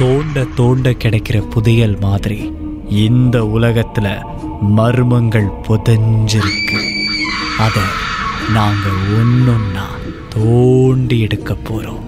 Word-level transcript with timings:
தோண்ட 0.00 0.44
தோண்ட 0.54 0.90
கிடைக்கிற 0.90 1.40
புதையல் 1.40 1.98
மாதிரி 2.00 2.52
இந்த 2.88 3.38
உலகத்துல 3.38 4.22
மர்மங்கள் 4.76 5.48
புதைஞ்சிருக்கு. 5.68 6.80
அதை 7.58 7.82
நாங்கள் 8.52 9.00
ஒன்னொன்னா 9.12 9.86
தோண்டி 10.28 11.20
எடுக்க 11.20 11.56
போறோம். 11.64 12.00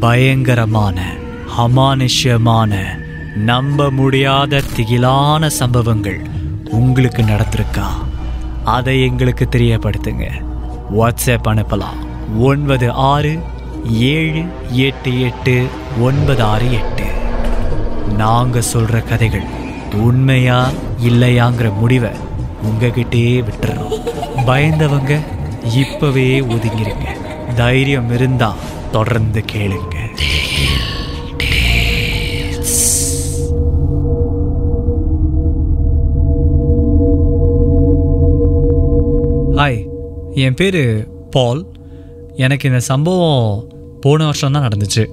பயங்கரமான 0.00 1.12
அமானுஷ்யமான 1.58 2.76
நம்ப 3.34 3.90
முடியாத 3.90 4.62
திகிலான 4.76 5.46
சம்பவங்கள் 5.46 6.20
உங்களுக்கு 6.70 7.22
நடந்திருக்கா? 7.22 7.86
அதை 8.64 9.02
எங்களுக்கு 9.02 9.48
தெரியப்படுத்துங்க. 9.50 10.30
வாட்ஸ்அப் 10.98 11.44
அனுப்பலாம். 11.44 12.30
ஒன்பது 12.38 12.92
ஆறு 12.92 13.38
ஏழு 13.90 14.42
எட்டு 14.70 15.20
எட்டு 15.20 15.66
ஒன்பது 16.00 16.42
ஆறு 16.42 16.72
எட்டு. 16.72 17.04
நாங்கள் 18.16 18.62
சொல்கிற 18.62 19.00
கதைகள் 19.00 19.42
உண்மையா 19.94 20.70
இல்லையாங்கிற 21.04 21.76
முடிவை 21.78 22.10
உங்ககிட்டே 22.62 23.44
விட்டுறோம். 23.44 24.00
பயந்தவங்க 24.46 25.18
இப்பவே 25.76 26.40
ஒதுங்கிருங்க. 26.40 27.06
தைரியம் 27.54 28.12
இருந்தா 28.12 28.54
தொடர்ந்து 28.90 29.44
கேளுங்க. 29.52 29.90
ஹாய் 39.52 39.86
என் 40.34 40.54
பேர் 40.54 41.08
பால் 41.30 41.66
எனக்கு 42.36 42.68
இந்த 42.68 42.80
சம்பவம் 42.80 43.71
போன 44.04 44.24
வருஷம் 44.24 44.54
தான் 44.56 44.66
நடந்துச்சு. 44.68 45.04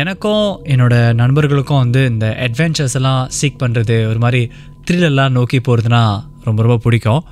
எனக்கும் 0.00 0.44
என்னோடய 0.72 1.14
நண்பர்களுக்கும் 1.20 1.82
வந்து 1.84 2.02
இந்த 2.06 2.26
அட்வென்ச்சர்ஸ் 2.46 2.96
எல்லாம் 2.98 3.22
சீக் 3.38 3.62
பண்ணுறது 3.62 3.96
ஒரு 4.10 4.18
மாதிரி 4.18 4.42
த்ரில்லெல்லாம் 4.86 5.34
நோக்கி 5.38 5.58
போகிறதுனா 5.58 6.02
ரொம்ப 6.44 6.62
ரொம்ப 6.62 6.76
பிடிக்கும். 6.76 7.24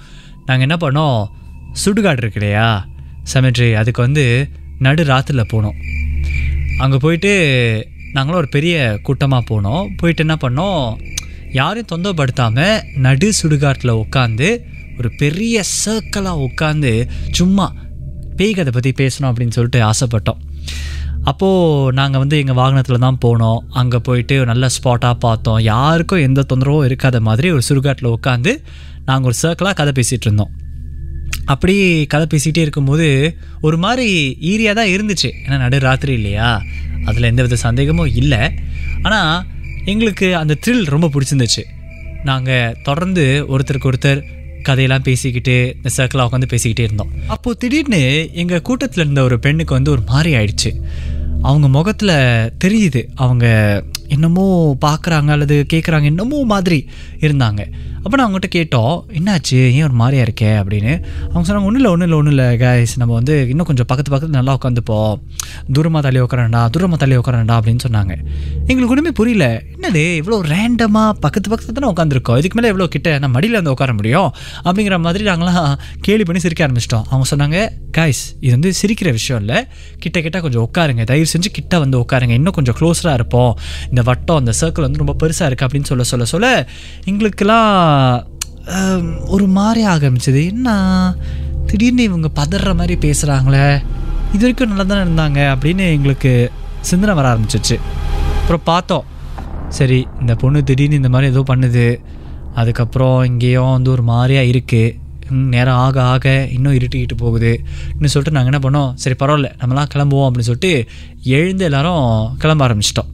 நாங்கள் 0.47 0.67
என்ன 0.69 0.77
பண்ணோம்? 0.85 1.21
சுடுகாடு 1.83 2.21
இருக்கு 2.23 2.41
இல்லையா? 2.41 2.69
செமெட்ரி 3.33 3.69
அதுக்கு 3.81 4.01
வந்து 4.03 4.25
நடு 4.79 5.03
ராத்திரியில் 5.05 5.51
போனோம். 5.53 5.79
அங்கே 6.79 6.97
போயிட்டு 6.97 7.33
நாங்களும் 8.13 8.41
ஒரு 8.41 8.48
பெரிய 8.48 8.98
கூட்டமாக 9.03 9.43
போனோம். 9.51 9.85
போயிட்டு 9.97 10.25
என்ன 10.27 10.37
பண்ணோம்? 10.45 10.85
யாரையும் 11.53 11.91
தொந்தரப்படுத்தாமல் 11.93 12.83
நடு 13.07 13.29
சுடுகாட்டில் 13.41 13.98
உட்காந்து 14.05 14.48
ஒரு 14.98 15.11
பெரிய 15.19 15.63
சர்க்கிளாக 15.85 16.45
உட்காந்து 16.48 16.93
சும்மா 17.31 17.67
பேய் 18.39 18.55
கதை 18.55 18.73
பற்றி 18.73 18.91
பேசணும் 19.01 19.29
அப்படின்னு 19.31 19.57
சொல்லிட்டு 19.57 19.81
ஆசைப்பட்டோம். 19.91 20.41
அப்போது 21.25 21.93
நாங்கள் 21.93 22.19
வந்து 22.19 22.39
எங்கள் 22.39 22.55
வாகனத்தில் 22.55 23.05
தான் 23.07 23.19
போனோம். 23.25 23.58
அங்கே 23.70 23.98
போயிட்டு 23.98 24.45
நல்ல 24.45 24.69
ஸ்பாட்டாக 24.77 25.13
பார்த்தோம். 25.13 25.58
யாருக்கும் 25.58 26.20
எந்த 26.20 26.45
தொந்தரவும் 26.48 26.86
இருக்காத 26.89 27.20
மாதிரி 27.20 27.51
ஒரு 27.51 27.63
சுடுகாட்டில் 27.69 28.14
உட்காந்து 28.17 28.63
நாங்கள் 29.05 29.29
ஒரு 29.30 29.36
சர்க்கிளாக 29.42 29.75
கதை 29.75 29.92
பேசிகிட்டு 29.98 30.27
இருந்தோம். 30.29 30.51
அப்படி 31.45 32.07
கதை 32.07 32.27
பேசிகிட்டே 32.33 32.59
இருக்கும்போது 32.59 33.36
ஒரு 33.61 33.79
மாதிரி 33.79 34.36
ஈரியாக 34.41 34.75
தான் 34.75 34.92
இருந்துச்சு. 34.97 35.30
ஏன்னா 35.45 35.59
நடு 35.59 35.79
ராத்திரி 35.79 36.13
இல்லையா? 36.13 36.63
அதில் 37.05 37.23
எந்த 37.23 37.42
வித 37.42 37.57
சந்தேகமும் 37.57 38.11
இல்லை. 38.14 38.42
ஆனால் 39.03 39.45
எங்களுக்கு 39.85 40.36
அந்த 40.36 40.57
த்ரில் 40.67 40.85
ரொம்ப 40.85 41.11
பிடிச்சிருந்துச்சு. 41.14 41.63
நாங்கள் 42.25 42.77
தொடர்ந்து 42.83 43.47
ஒருத்தருக்கு 43.48 43.91
ஒருத்தர் 43.92 44.20
கதையெல்லாம் 44.63 45.03
பேசிக்கிட்டு 45.03 45.77
இந்த 45.77 45.91
சர்க்கிளாக 45.97 46.29
உட்காந்து 46.29 46.51
பேசிக்கிட்டே 46.53 46.81
இருந்தோம். 46.81 47.13
அப்போது 47.27 47.59
திடீர்னு 47.59 48.31
எங்கள் 48.33 48.63
கூட்டத்தில் 48.63 49.03
இருந்த 49.03 49.23
ஒரு 49.23 49.39
பெண்ணுக்கு 49.39 49.75
வந்து 49.75 49.91
ஒரு 49.91 50.03
மாதிரி 50.07 50.33
ஆயிடுச்சு. 50.35 50.73
அவங்க 51.43 51.69
முகத்தில் 51.69 52.17
தெரியுது 52.65 53.03
அவங்க 53.15 53.47
என்னமோ 54.09 54.77
பார்க்குறாங்க 54.87 55.27
அல்லது 55.27 55.67
கேட்குறாங்க 55.73 56.05
என்னமோ 56.05 56.45
மாதிரி 56.45 56.89
இருந்தாங்க. 57.21 57.63
அப்போ 58.02 58.16
நான் 58.16 58.33
அவங்ககிட்ட 58.33 58.50
கேட்டோம் 58.55 59.02
என்னாச்சு? 59.12 59.70
ஏன் 59.72 59.83
ஒரு 59.83 59.92
மாதிரியா 59.92 60.22
இருக்கே? 60.22 60.62
அப்படின்னு. 60.62 60.92
அவங்க 61.30 61.52
சொன்னாங்க 61.52 61.64
ஒன்றும் 61.64 61.74
இல்லை 61.74 61.90
ஒன்றும் 61.90 62.08
இல்லை 62.08 62.18
ஒன்றும் 62.18 62.36
இல்லை 62.36 62.56
கைஸ் 62.56 62.96
நம்ம 62.96 63.14
வந்து 63.14 63.48
இன்னும் 63.48 63.66
கொஞ்சம் 63.66 63.86
பக்கத்து 63.86 64.11
பக்கத்து 64.11 64.36
நல்லா 64.36 64.58
உட்காந்துப்போம். 64.58 65.20
தூரமாக 65.72 66.00
தள்ளி 66.00 66.20
உட்காரண்டா 66.20 66.68
தூரமாக 66.77 66.96
தள்ளி 66.96 67.16
உட்காரண்டா 67.16 67.55
அப்படின்னு 67.61 67.78
சொன்னாங்க. 67.88 68.14
எங்களுக்கு 68.58 68.88
ஒன்றுமே 68.88 69.11
புரியல. 69.11 69.62
என்னது? 69.77 70.05
இவ்வளோ 70.20 70.38
ரேண்டமாக 70.52 71.11
பக்கத்து 71.11 71.50
பக்கத்து 71.50 71.72
தானே 71.72 71.92
உட்காந்துருக்கோம்? 71.92 72.38
இதுக்கு 72.38 72.55
மேலே 72.55 72.68
எவ்வளோ 72.68 72.86
கிட்ட 72.86 73.18
நான் 73.18 73.30
மடியில் 73.30 73.55
வந்து 73.55 73.70
உட்கார 73.70 73.92
முடியும்? 73.92 74.32
அப்படிங்கிற 74.64 75.00
மாதிரி 75.00 75.24
நாங்களாம் 75.24 75.78
கேலி 76.00 76.22
பண்ணி 76.22 76.40
சிரிக்க 76.40 76.67
ஆரம்பிச்சிட்டோம். 76.67 77.05
அவங்க 77.11 77.28
சொன்னாங்க 77.36 77.68
கைஸ் 77.98 78.22
இது 78.40 78.50
வந்து 78.50 78.72
சிரிக்கிற 78.82 79.11
விஷயம் 79.11 79.44
இல்லை. 79.44 79.64
கிட்ட 79.98 80.20
கிட்ட 80.20 80.40
கொஞ்சம் 80.40 80.64
உட்காருங்க. 80.64 81.05
தயவு 81.05 81.28
செஞ்சு 81.38 81.50
கிட்ட 81.52 81.78
வந்து 81.78 81.98
உட்காருங்க. 81.98 82.30
இன்னும் 82.30 82.52
கொஞ்சம் 82.52 82.77
க்ளோஸராக 82.80 83.14
இருப்போம். 83.14 83.58
இந்த 83.88 84.02
வட்டம் 84.02 84.36
அந்த 84.36 84.52
சர்க்கிள் 84.61 84.80
வந்து 84.80 85.02
ரொம்ப 85.05 85.27
பெருசாக 85.27 85.40
இருக்குது 85.40 85.68
அப்படின்னு 85.68 85.82
சொல்ல 85.82 86.02
சொல்ல 86.02 86.24
சொல்ல 86.24 86.68
எங்களுக்கெல்லாம் 87.05 87.88
ஒரு 89.34 89.46
மாதிரி 89.46 89.83
ஆரம்பிச்சது. 89.95 90.40
என்ன? 90.52 90.68
திடீர்னு 91.67 92.02
இவங்க 92.02 92.28
பதற 92.40 92.74
மாதிரி 92.74 92.95
பேசுகிறாங்களே 93.06 93.64
இது 94.34 94.42
வரைக்கும் 94.42 94.73
நல்லா 94.73 94.84
தானே 94.84 95.02
இருந்தாங்க? 95.06 95.40
அப்படின்னு 95.55 95.84
எங்களுக்கு 95.96 96.33
சிந்தனை 96.80 97.14
வர 97.14 97.27
ஆரம்பிச்சிச்சு. 97.33 97.77
அப்புறம் 98.40 98.64
பார்த்தோம். 98.64 99.06
சரி 99.68 99.98
இந்த 100.20 100.34
பொண்ணு 100.34 100.64
திடீர்னு 100.64 101.00
இந்த 101.02 101.08
மாதிரி 101.08 101.30
ஏதோ 101.33 101.42
பண்ணுது. 101.52 101.86
அதுக்கப்புறம் 102.55 103.24
இங்கேயும் 103.24 103.70
வந்து 103.70 103.90
ஒரு 103.90 104.02
மாதிரியாக 104.02 104.50
இருக்குது 104.52 104.98
நேரம் 105.55 105.80
ஆக 105.84 105.96
ஆக 106.12 106.48
இன்னும் 106.52 106.77
இருட்டிக்கிட்டு 106.79 107.17
போகுது. 107.17 107.52
இன்னும் 107.92 108.12
சொல்லிட்டு 108.14 108.36
நாங்கள் 108.36 108.52
என்ன 108.52 108.61
பண்ணோம்? 108.67 108.95
சரி 109.02 109.17
பரவாயில்ல 109.20 109.50
நம்மலாம் 109.62 109.90
கிளம்புவோம் 109.95 110.27
அப்படின்னு 110.29 110.48
சொல்லிட்டு 110.50 110.73
எழுந்து 111.23 111.64
எல்லாரும் 111.64 112.36
கிளம்ப 112.39 112.68
ஆரம்பிச்சிட்டோம். 112.68 113.11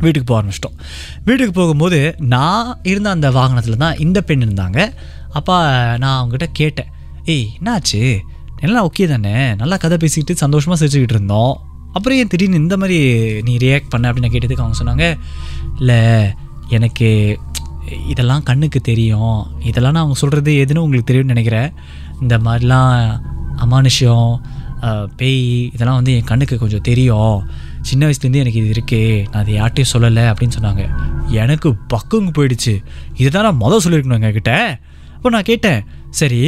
வீட்டுக்கு 0.00 0.34
போக 0.34 0.40
ஆரம்பிச்சிட்டோம். 0.42 0.76
வீட்டுக்கு 1.24 1.52
போகும்போது 1.52 2.14
நான் 2.18 2.78
இருந்த 2.82 3.10
அந்த 3.10 3.30
வாகனத்தில் 3.30 3.76
தான் 3.76 3.98
இந்த 3.98 4.20
பெண் 4.20 4.42
இருந்தாங்க. 4.42 4.92
அப்போ 5.30 5.54
நான் 5.98 6.16
அவங்ககிட்ட 6.20 6.46
கேட்டேன். 6.52 6.86
ஏய் 7.24 7.48
என்னாச்சு? 7.62 8.18
எல்லாம் 8.60 8.90
ஓகே 8.92 9.08
தானே? 9.08 9.54
நல்லா 9.54 9.76
கதை 9.76 9.96
பேசிக்கிட்டு 9.98 10.40
சந்தோஷமாக 10.40 10.86
சிரிச்சுக்கிட்டு 10.86 11.16
இருந்தோம். 11.16 11.60
அப்புறம் 11.92 12.18
ஏன் 12.18 12.26
திடீர்னு 12.26 12.56
இந்த 12.56 12.76
மாதிரி 12.76 12.98
நீ 13.42 13.56
ரியாக்ட் 13.56 13.88
பண்ண? 13.88 14.12
அப்படின்னு 14.12 14.32
கேட்டதுக்கு 14.32 14.64
அவங்க 14.64 14.78
சொன்னாங்க 14.82 15.18
இல்லை 15.78 16.02
எனக்கு 16.68 17.38
இதெல்லாம் 18.08 18.42
கண்ணுக்கு 18.42 18.80
தெரியும். 18.80 19.46
இதெல்லாம் 19.60 19.92
நான் 19.92 20.02
அவங்க 20.02 20.20
சொல்கிறது 20.20 20.52
எதுன்னு 20.52 20.78
உங்களுக்கு 20.78 21.14
தெரியும்னு 21.14 21.34
நினைக்கிறேன். 21.34 21.72
இந்த 22.20 22.38
மாதிரிலாம் 22.38 23.20
அமானுஷ்யம் 23.56 24.40
பேய் 25.18 25.42
இதெல்லாம் 25.74 25.98
வந்து 26.00 26.12
என் 26.18 26.28
கண்ணுக்கு 26.30 26.56
கொஞ்சம் 26.62 26.84
தெரியும். 26.88 27.36
சின்ன 27.88 28.02
வயசுலேருந்து 28.06 28.42
எனக்கு 28.42 28.60
இது 28.62 28.74
இருக்கே 28.76 29.02
நான் 29.30 29.42
அதை 29.42 29.54
யார்ட்டையும் 29.60 29.92
சொல்லலை 29.92 30.24
அப்படின்னு 30.30 30.56
சொன்னாங்க. 30.58 30.84
எனக்கு 31.42 31.68
பக்குங்க 31.94 32.30
போயிடுச்சு. 32.38 32.74
இதுதான் 33.22 33.46
நான் 33.48 33.62
மொதல் 33.64 33.84
சொல்லியிருக்கணும் 33.84 34.20
எங்ககிட்ட 34.20 34.54
அப்போ 35.16 35.30
நான் 35.36 35.48
கேட்டேன் 35.50 35.80
சரி 36.20 36.42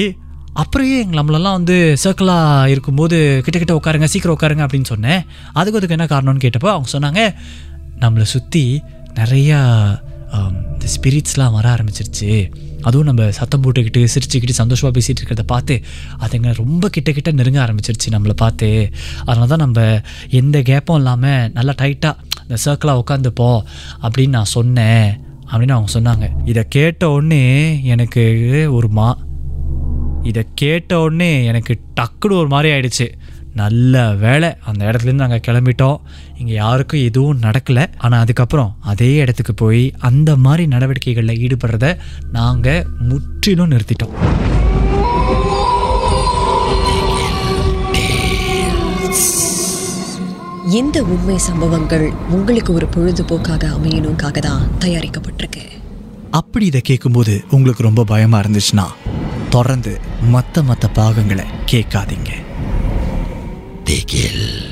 அப்புறம் 0.62 0.88
எங்கள் 1.00 1.18
நம்மளெல்லாம் 1.18 1.58
வந்து 1.58 1.76
சர்க்கிளாக 2.04 2.72
இருக்கும்போது 2.72 3.18
கிட்ட 3.44 3.58
கிட்ட 3.58 3.74
உட்காருங்க 3.78 4.08
சீக்கிரம் 4.12 4.36
உட்காருங்க 4.36 4.64
அப்படின்னு 4.66 4.90
சொன்னேன். 4.92 5.22
அதுக்கு 5.58 5.78
அதுக்கு 5.78 5.96
என்ன 5.98 6.08
காரணம்னு 6.14 6.44
கேட்டப்போ 6.44 6.70
அவங்க 6.74 6.90
சொன்னாங்க 6.96 7.22
நம்மளை 8.02 8.26
சுற்றி 8.34 8.64
நிறையா 9.20 9.60
இந்த 10.50 10.86
ஸ்பிரிட்ஸ்லாம் 10.94 11.56
வர 11.56 11.66
ஆரம்பிச்சிருச்சு. 11.74 12.30
அதுவும் 12.82 13.08
நம்ம 13.10 13.30
சத்தம் 13.30 13.62
போட்டுக்கிட்டு 13.62 14.00
சிரிச்சுக்கிட்டு 14.14 14.58
சந்தோஷமாக 14.60 14.92
பேசிகிட்டு 14.96 15.20
இருக்கிறத 15.22 15.44
பார்த்து 15.46 15.74
அதுங்க 16.24 16.52
ரொம்ப 16.62 16.88
கிட்ட 16.88 17.10
கிட்ட 17.12 17.32
நெருங்க 17.32 17.60
ஆரம்பிச்சிருச்சு 17.64 18.12
நம்மளை 18.14 18.34
பார்த்து. 18.36 18.68
அதனால 19.24 19.46
தான் 19.46 19.64
நம்ம 19.64 19.80
எந்த 20.40 20.58
கேப்பும் 20.70 21.00
இல்லாமல் 21.00 21.50
நல்லா 21.52 21.74
டைட்டாக 21.82 22.14
இந்த 22.44 22.56
சர்க்கிளாக 22.64 23.02
உட்காந்துப்போம் 23.02 23.60
அப்படின்னு 24.02 24.36
நான் 24.38 24.54
சொன்னேன் 24.56 25.06
அப்படின்னு 25.50 25.76
அவங்க 25.76 25.92
சொன்னாங்க. 25.98 26.26
இதை 26.44 26.62
கேட்ட 26.68 27.10
உடனே 27.10 27.44
எனக்கு 27.94 28.24
ஒரு 28.72 28.88
மா 28.88 29.08
இதை 30.22 30.42
கேட்ட 30.54 31.00
உடனே 31.00 31.44
எனக்கு 31.44 31.72
டக்குனு 32.00 32.40
ஒரு 32.42 32.48
மாதிரி 32.48 32.68
ஆயிடுச்சு. 32.74 33.06
நல்ல 33.54 34.02
வேலை. 34.24 34.50
அந்த 34.64 34.82
இடத்துலேருந்து 34.88 35.24
நாங்கள் 35.24 35.44
கிளம்பிட்டோம். 35.46 35.98
இங்கே 36.38 36.54
யாருக்கும் 36.54 37.04
எதுவும் 37.08 37.40
நடக்கலை. 37.40 37.84
ஆனால் 37.98 38.20
அதுக்கப்புறம் 38.20 38.76
அதே 38.80 39.14
இடத்துக்கு 39.14 39.54
போய் 39.54 39.94
அந்த 39.98 40.36
மாதிரி 40.36 40.66
நடவடிக்கைகளில் 40.74 41.40
ஈடுபடுறத 41.44 41.96
நாங்கள் 42.38 42.86
முற்றிலும் 43.10 43.72
நிறுத்திட்டோம். 43.72 44.16
எந்த 50.80 50.98
உண்மை 51.02 51.38
சம்பவங்கள் 51.38 52.12
உங்களுக்கு 52.30 52.70
ஒரு 52.74 52.86
பொழுதுபோக்காக 52.94 53.64
அமையணுக்காக 53.76 54.38
தான் 54.38 54.62
தயாரிக்கப்பட்டிருக்கு. 54.84 55.64
அப்படி 56.30 56.64
இதை 56.66 56.80
கேட்கும்போது 56.80 57.44
உங்களுக்கு 57.50 57.82
ரொம்ப 57.82 58.04
பயமாக 58.04 58.42
இருந்துச்சுன்னா 58.44 58.86
தொடர்ந்து 59.48 59.92
மற்ற 60.34 60.62
மற்ற 60.62 60.88
பாகங்களை 60.88 61.44
கேட்காதீங்க. 61.72 62.30
பிஓஎஸ்பி 63.92 64.71